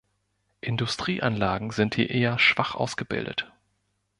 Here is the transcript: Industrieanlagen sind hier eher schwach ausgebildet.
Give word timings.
Industrieanlagen 0.61 1.69
sind 1.69 1.93
hier 1.93 2.09
eher 2.09 2.39
schwach 2.39 2.73
ausgebildet. 2.73 3.51